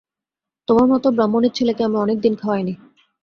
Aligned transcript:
তেমার 0.67 0.87
মতো 0.87 1.07
ব্রাহ্মণের 1.11 1.53
ছেলেকে 1.53 1.81
আমি 1.83 1.97
অনেক 1.97 2.17
দিন 2.21 2.33
খাওয়াই 2.35 2.63
নি। 2.63 2.73